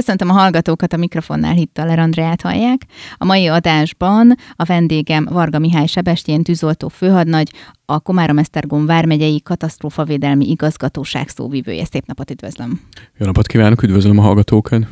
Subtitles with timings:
[0.00, 2.86] Köszöntöm a hallgatókat, a mikrofonnál Hittaler Andreát hallják.
[3.16, 7.50] A mai adásban a vendégem Varga Mihály Sebestyén tűzoltó főhadnagy,
[7.84, 11.84] a Komárom-Esztergom vármegyei katasztrófavédelmi igazgatóság szóvivője.
[11.84, 12.80] Szép napot üdvözlöm!
[13.18, 14.86] Jó napot kívánok, üdvözlöm a hallgatókat!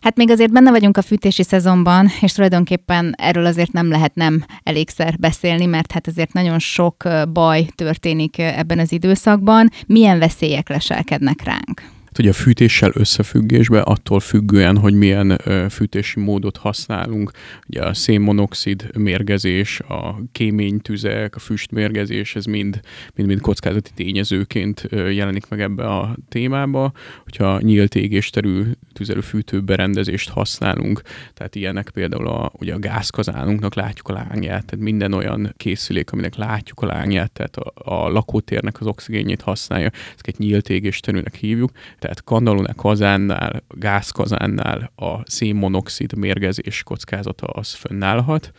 [0.00, 4.44] Hát még azért benne vagyunk a fűtési szezonban, és tulajdonképpen erről azért nem lehet nem
[4.62, 9.68] elégszer beszélni, mert hát azért nagyon sok baj történik ebben az időszakban.
[9.86, 11.92] Milyen veszélyek leselkednek ránk?
[12.18, 17.30] Ugye a fűtéssel összefüggésbe attól függően, hogy milyen fűtési módot használunk,
[17.68, 22.80] ugye a szénmonoxid mérgezés, a kéménytüzek, a füstmérgezés, ez mind,
[23.14, 26.92] mind, mind kockázati tényezőként jelenik meg ebbe a témába.
[27.24, 31.02] Hogyha nyílt égésterű tüzelőfűtő berendezést használunk,
[31.34, 36.36] tehát ilyenek például a, ugye a gázkazánunknak látjuk a lángját, tehát minden olyan készülék, aminek
[36.36, 41.70] látjuk a lángját, tehát a, a lakótérnek az oxigénjét használja, ezeket nyílt égésterűnek hívjuk,
[42.04, 48.52] tehát kandalónál, kazánnál, gázkazánnál a szénmonoxid mérgezés kockázata az fönnállhat.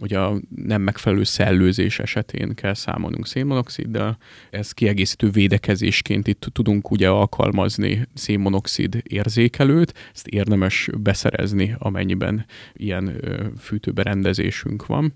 [0.00, 4.16] Ugye a nem megfelelő szellőzés esetén kell számolnunk szénmonoxiddal.
[4.50, 13.20] Ez kiegészítő védekezésként itt tudunk ugye alkalmazni szénmonoxid érzékelőt, ezt érdemes beszerezni, amennyiben ilyen
[13.58, 15.14] fűtőberendezésünk van.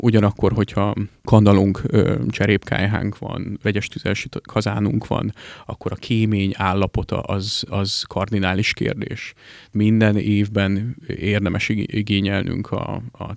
[0.00, 0.94] Ugyanakkor, hogyha
[1.24, 1.82] kandalunk,
[2.28, 5.34] cserépkályhánk van, vegyes tüzelsi kazánunk van,
[5.66, 9.32] akkor a kémény állapota az, az kardinális kérdés.
[9.72, 13.34] Minden évben érdemes igényelnünk a, a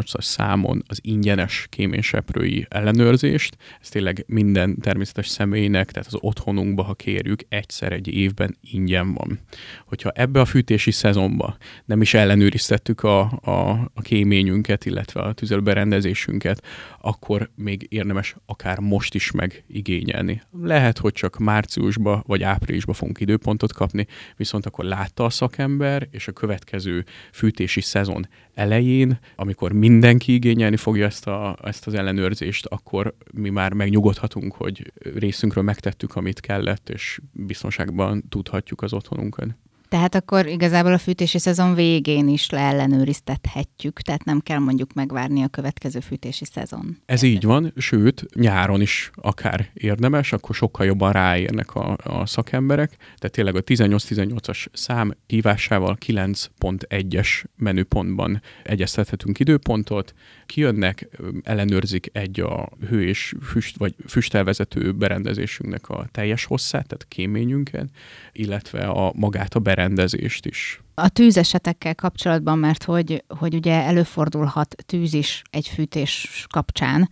[0.00, 3.56] 18-18-as számon az ingyenes kéményseprői ellenőrzést.
[3.80, 9.38] Ez tényleg minden természetes személynek, tehát az otthonunkba, ha kérjük, egyszer egy évben ingyen van.
[9.86, 16.64] Hogyha ebbe a fűtési szezonba nem is ellenőriztettük a, a, a kéményünket, illetve a tüzelőberendezésünket,
[17.00, 20.42] akkor még érdemes akár most is megigényelni.
[20.62, 26.28] Lehet, hogy csak márciusba vagy áprilisba fogunk időpontot kapni, viszont akkor látta a szakember, és
[26.28, 28.26] a következő fűtési szezon
[28.60, 34.92] elején, amikor mindenki igényelni fogja ezt, a, ezt az ellenőrzést, akkor mi már megnyugodhatunk, hogy
[35.14, 39.56] részünkről megtettük, amit kellett, és biztonságban tudhatjuk az otthonunkat.
[39.90, 45.48] Tehát akkor igazából a fűtési szezon végén is leellenőriztethetjük, tehát nem kell mondjuk megvárni a
[45.48, 46.96] következő fűtési szezon.
[47.06, 52.90] Ez így van, sőt, nyáron is akár érdemes, akkor sokkal jobban ráérnek a, a szakemberek.
[52.96, 60.14] Tehát tényleg a 18-18-as szám hívásával 9.1-es menüpontban egyeztethetünk időpontot,
[60.46, 61.08] kijönnek,
[61.42, 67.88] ellenőrzik egy a hő és füst, vagy füstelvezető berendezésünknek a teljes hosszát, tehát kéményünket,
[68.32, 74.74] illetve a magát a berendezést berendezést is a tűzesetekkel kapcsolatban, mert hogy, hogy ugye előfordulhat
[74.86, 77.08] tűz is egy fűtés kapcsán.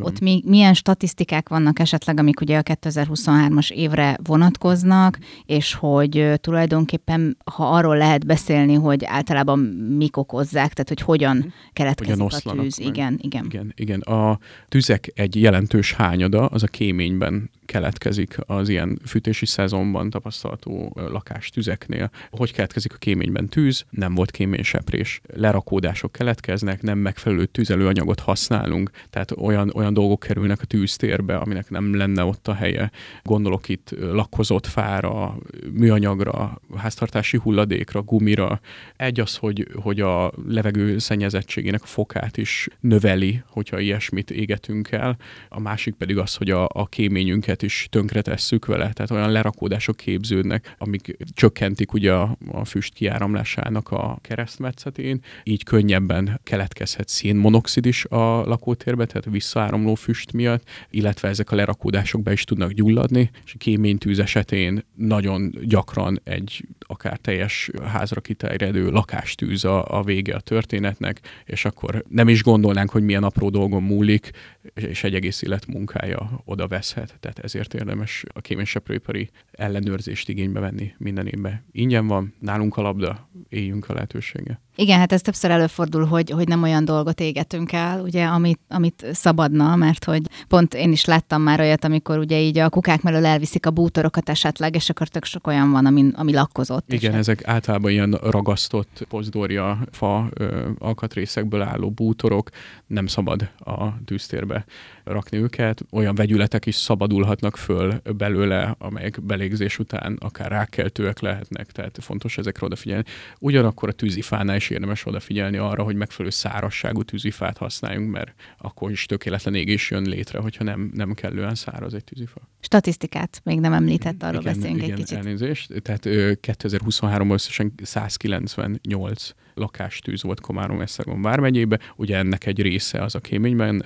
[0.00, 7.36] Ott mi, milyen statisztikák vannak esetleg, amik ugye a 2023-as évre vonatkoznak, és hogy tulajdonképpen,
[7.44, 9.58] ha arról lehet beszélni, hogy általában
[9.98, 11.46] mik okozzák, tehát hogy hogyan mhm.
[11.72, 12.78] keletkezik hogyan a tűz.
[12.78, 12.86] Meg.
[12.86, 13.44] Igen, igen.
[13.44, 14.00] igen, igen.
[14.00, 14.38] A
[14.68, 22.10] tüzek egy jelentős hányada az a kéményben keletkezik az ilyen fűtési szezonban tapasztalható lakástüzeknél.
[22.30, 25.20] Hogy keletkezik a kémény kéményben tűz, nem volt kéményseprés.
[25.34, 31.94] Lerakódások keletkeznek, nem megfelelő tüzelőanyagot használunk, tehát olyan, olyan dolgok kerülnek a tűztérbe, aminek nem
[31.96, 32.90] lenne ott a helye.
[33.22, 35.36] Gondolok itt lakkozott fára,
[35.72, 38.60] műanyagra, háztartási hulladékra, gumira.
[38.96, 45.16] Egy az, hogy, hogy a levegő szennyezettségének fokát is növeli, hogyha ilyesmit égetünk el.
[45.48, 50.74] A másik pedig az, hogy a, a kéményünket is tönkretesszük vele, tehát olyan lerakódások képződnek,
[50.78, 58.44] amik csökkentik ugye a, a füst kiáramlásának a keresztmetszetén, így könnyebben keletkezhet szénmonoxid is a
[58.44, 64.18] lakótérbe, tehát visszaáramló füst miatt, illetve ezek a lerakódások be is tudnak gyulladni, és kéménytűz
[64.18, 71.64] esetén nagyon gyakran egy akár teljes házra kiterjedő lakástűz a, a vége a történetnek, és
[71.64, 74.30] akkor nem is gondolnánk, hogy milyen apró dolgon múlik,
[74.74, 77.16] és egy egész élet munkája oda veszhet.
[77.20, 81.64] Tehát ezért érdemes a kéményseprőipari ellenőrzést igénybe venni minden évben.
[81.72, 84.60] Ingyen van, nálunk a labda, éljünk a lehetősége.
[84.76, 89.06] Igen, hát ez többször előfordul, hogy, hogy nem olyan dolgot égetünk el, ugye, amit, amit
[89.12, 93.26] szabadna, mert hogy pont én is láttam már olyat, amikor ugye így a kukák mellől
[93.26, 96.92] elviszik a bútorokat esetleg, és akkor tök sok olyan van, ami, ami lakkozott.
[96.92, 102.50] Igen, ezek általában ilyen ragasztott pozdorja fa ö, alkatrészekből álló bútorok,
[102.86, 104.64] nem szabad a tűztérbe
[105.04, 105.84] rakni őket.
[105.90, 112.66] Olyan vegyületek is szabadulhatnak föl belőle, amelyek belégzés után akár rákkeltőek lehetnek, tehát fontos ezekre
[112.66, 113.04] odafigyelni.
[113.38, 119.06] Ugyanakkor a tűzifánál és érdemes odafigyelni arra, hogy megfelelő szárasságú tűzifát használjunk, mert akkor is
[119.06, 122.40] tökéletlen égés jön létre, hogyha nem, nem kellően száraz egy tűzifa.
[122.60, 125.16] Statisztikát még nem említett, arról igen, beszélünk igen, egy kicsit.
[125.16, 125.82] Elnézést.
[125.82, 131.78] Tehát 2023-ban összesen 198 lakástűz volt Komárom Esztergom vármegyébe.
[131.96, 133.84] Ugye ennek egy része az a kéményben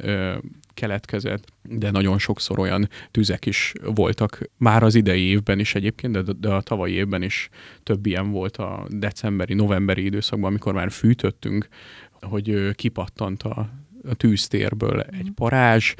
[0.74, 6.32] keletkezett, de nagyon sokszor olyan tüzek is voltak már az idei évben is egyébként, de,
[6.40, 7.48] de a tavalyi évben is
[7.82, 11.68] több ilyen volt a decemberi, novemberi időszakban, amikor már fűtöttünk,
[12.20, 13.68] hogy kipattant a,
[14.08, 15.94] a tűztérből egy parázs,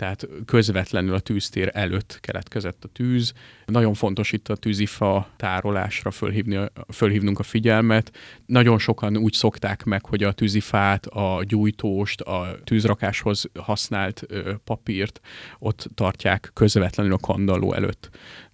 [0.00, 3.32] tehát közvetlenül a tűztér előtt keletkezett a tűz.
[3.66, 6.58] Nagyon fontos itt a tűzifa tárolásra fölhívni,
[6.92, 8.16] fölhívnunk a figyelmet.
[8.46, 14.26] Nagyon sokan úgy szokták meg, hogy a tűzifát, a gyújtóst, a tűzrakáshoz használt
[14.64, 15.20] papírt
[15.58, 18.10] ott tartják közvetlenül a kandalló előtt.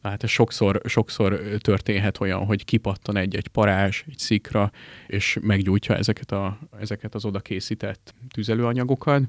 [0.09, 4.71] Hát ez sokszor, sokszor történhet olyan, hogy kipattan egy-egy parázs, egy szikra,
[5.07, 9.23] és meggyújtja ezeket, a, ezeket az oda készített tüzelőanyagokat.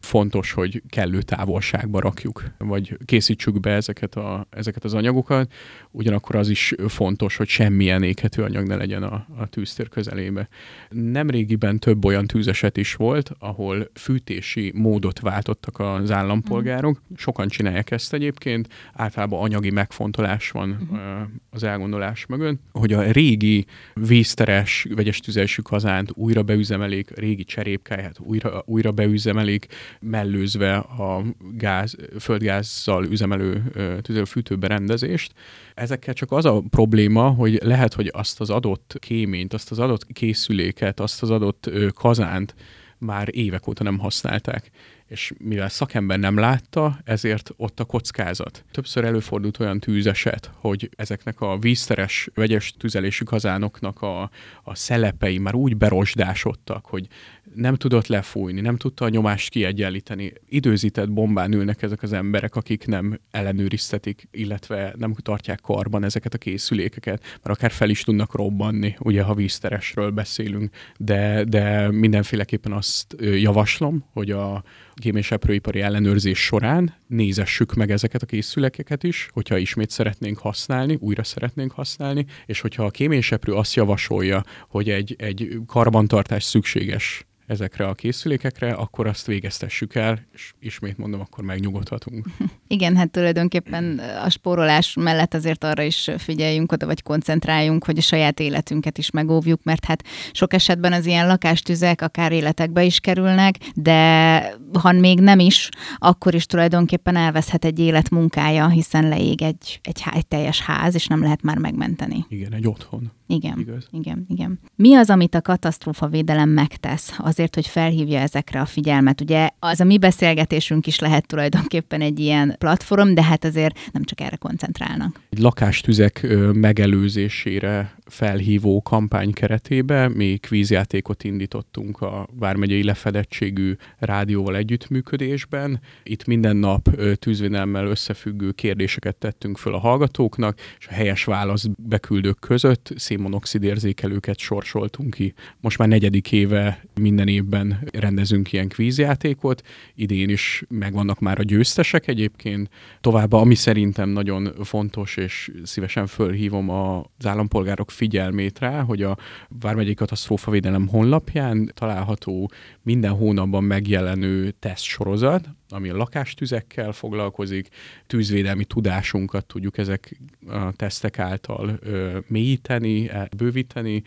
[0.00, 5.52] Fontos, hogy kellő távolságba rakjuk, vagy készítsük be ezeket, a, ezeket az anyagokat.
[5.90, 10.48] Ugyanakkor az is fontos, hogy semmilyen éghető anyag ne legyen a, a tűztér közelébe.
[10.90, 17.02] Nemrégiben több olyan tűzeset is volt, ahol fűtési módot váltottak az állampolgárok.
[17.16, 21.28] Sokan csinálják ezt egyébként, általában anyagi megfontolás elgondolás van uh-huh.
[21.50, 28.62] az elgondolás mögött, hogy a régi vízteres vegyes tüzelésű kazánt újra beüzemelik, régi cserépkáját újra,
[28.66, 29.66] újra beüzemelik,
[30.00, 31.22] mellőzve a
[31.52, 33.62] gáz, földgázzal üzemelő
[34.02, 35.32] tüzelőfűtőberendezést.
[35.74, 40.06] Ezekkel csak az a probléma, hogy lehet, hogy azt az adott kéményt, azt az adott
[40.12, 42.54] készüléket, azt az adott kazánt
[42.98, 44.70] már évek óta nem használták
[45.08, 48.64] és mivel szakember nem látta, ezért ott a kockázat.
[48.70, 54.30] Többször előfordult olyan tűzeset, hogy ezeknek a vízteres vegyes tüzelésű kazánoknak a,
[54.62, 57.08] a szelepei már úgy berosdásodtak, hogy
[57.54, 60.32] nem tudott lefújni, nem tudta a nyomást kiegyenlíteni.
[60.48, 66.38] Időzített bombán ülnek ezek az emberek, akik nem ellenőriztetik, illetve nem tartják karban ezeket a
[66.38, 73.16] készülékeket, mert akár fel is tudnak robbanni, ugye, ha vízteresről beszélünk, de, de mindenféleképpen azt
[73.18, 74.62] javaslom, hogy a
[74.98, 80.96] gém- és eprőipari ellenőrzés során nézessük meg ezeket a készülékeket is, hogyha ismét szeretnénk használni,
[81.00, 86.44] újra szeretnénk használni, és hogyha a kém és eprő azt javasolja, hogy egy, egy karbantartás
[86.44, 92.26] szükséges ezekre a készülékekre, akkor azt végeztessük el, és ismét mondom, akkor megnyugodhatunk.
[92.66, 98.00] Igen, hát tulajdonképpen a spórolás mellett azért arra is figyeljünk oda, vagy koncentráljunk, hogy a
[98.00, 103.54] saját életünket is megóvjuk, mert hát sok esetben az ilyen lakástüzek akár életekbe is kerülnek,
[103.74, 104.38] de
[104.80, 110.02] ha még nem is, akkor is tulajdonképpen elveszhet egy élet munkája, hiszen leég egy, egy,
[110.12, 112.24] egy teljes ház, és nem lehet már megmenteni.
[112.28, 113.12] Igen, egy otthon.
[113.30, 113.88] Igen, Igaz?
[113.90, 114.58] igen, igen.
[114.74, 119.20] Mi az, amit a katasztrófavédelem megtesz azért, hogy felhívja ezekre a figyelmet?
[119.20, 124.04] Ugye az a mi beszélgetésünk is lehet tulajdonképpen egy ilyen platform, de hát azért nem
[124.04, 125.20] csak erre koncentrálnak.
[125.30, 135.80] Egy lakástüzek megelőzésére felhívó kampány keretében mi kvízjátékot indítottunk a Vármegyei lefedettségű rádióval együttműködésben.
[136.02, 142.38] Itt minden nap tűzvédelemmel összefüggő kérdéseket tettünk föl a hallgatóknak, és a helyes válasz beküldők
[142.38, 145.34] között szénmonoxid érzékelőket sorsoltunk ki.
[145.60, 149.62] Most már negyedik éve minden évben rendezünk ilyen kvízjátékot,
[149.94, 152.70] idén is megvannak már a győztesek egyébként.
[153.00, 159.94] Továbbá, ami szerintem nagyon fontos, és szívesen fölhívom az állampolgárok figyelmét rá, hogy a Vármegyei
[159.94, 162.50] Katasztrófavédelem honlapján található
[162.82, 167.68] minden hónapban megjelenő tesztsorozat, ami a lakástüzekkel foglalkozik,
[168.06, 174.02] tűzvédelmi tudásunkat tudjuk ezek a tesztek által ö, mélyíteni, bővíteni,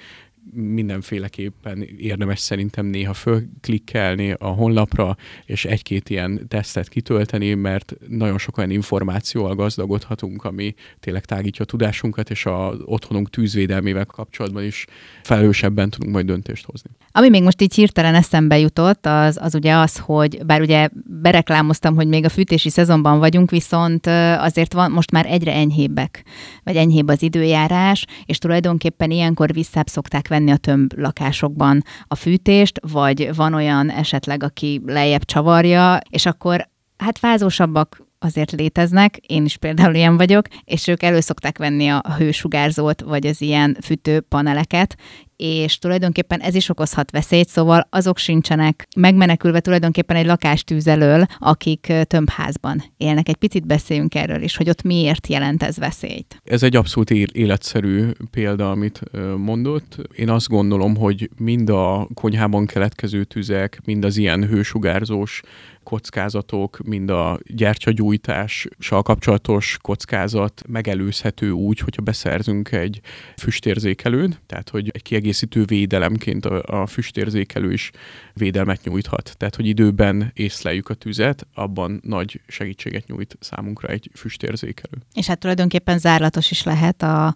[0.54, 8.58] mindenféleképpen érdemes szerintem néha fölklikkelni a honlapra, és egy-két ilyen tesztet kitölteni, mert nagyon sok
[8.58, 14.86] olyan információval gazdagodhatunk, ami tényleg tágítja a tudásunkat, és a otthonunk tűzvédelmével kapcsolatban is
[15.24, 16.90] felelősebben tudunk majd döntést hozni.
[17.12, 20.90] Ami még most így hirtelen eszembe jutott, az, az ugye az, hogy bár ugye
[21.22, 26.24] bereklámoztam, hogy még a fűtési szezonban vagyunk, viszont azért van most már egyre enyhébbek,
[26.64, 32.80] vagy enyhébb az időjárás, és tulajdonképpen ilyenkor visszább szokták venni a tömb lakásokban a fűtést,
[32.92, 39.58] vagy van olyan esetleg, aki lejjebb csavarja, és akkor hát fázósabbak azért léteznek, én is
[39.58, 44.96] például ilyen vagyok, és ők elő szokták venni a hősugárzót, vagy az ilyen fűtőpaneleket,
[45.42, 51.94] és tulajdonképpen ez is okozhat veszélyt, szóval azok sincsenek megmenekülve tulajdonképpen egy lakástűz elől, akik
[52.04, 53.30] tömbházban élnek.
[53.30, 56.42] Egy picit beszéljünk erről is, hogy ott miért jelent ez veszélyt.
[56.44, 59.02] Ez egy abszolút életszerű példa, amit
[59.38, 59.98] mondott.
[60.16, 65.42] Én azt gondolom, hogy mind a konyhában keletkező tüzek, mind az ilyen hősugárzós
[65.84, 73.00] kockázatok, mind a gyertyagyújtással kapcsolatos kockázat megelőzhető úgy, hogyha beszerzünk egy
[73.38, 75.30] füstérzékelőt, tehát hogy egy kiegészítő
[75.66, 77.92] védelemként a, a füstérzékelő is
[78.34, 79.34] védelmet nyújthat.
[79.38, 84.98] Tehát, hogy időben észleljük a tüzet, abban nagy segítséget nyújt számunkra egy füstérzékelő.
[85.14, 87.36] És hát tulajdonképpen zárlatos is lehet a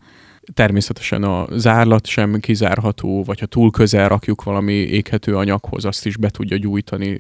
[0.54, 6.18] Természetesen a zárlat sem kizárható, vagy ha túl közel rakjuk valami éghető anyaghoz, azt is
[6.18, 7.20] be tudja gyújtani,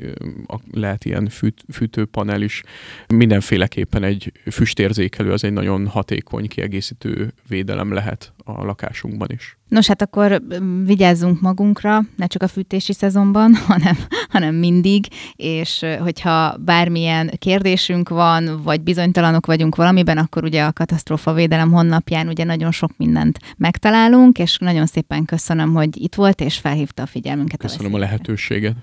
[0.71, 2.63] lehet ilyen fűt, fűtőpanel is.
[3.07, 9.57] Mindenféleképpen egy füstérzékelő az egy nagyon hatékony kiegészítő védelem lehet a lakásunkban is.
[9.67, 10.41] Nos, hát akkor
[10.85, 13.97] vigyázzunk magunkra, ne csak a fűtési szezonban, hanem,
[14.29, 15.05] hanem mindig,
[15.35, 22.27] és hogyha bármilyen kérdésünk van, vagy bizonytalanok vagyunk valamiben, akkor ugye a katasztrófa védelem honlapján
[22.27, 27.05] ugye nagyon sok mindent megtalálunk, és nagyon szépen köszönöm, hogy itt volt, és felhívta a
[27.05, 27.59] figyelmünket.
[27.59, 28.75] Köszönöm a, a lehetőséget.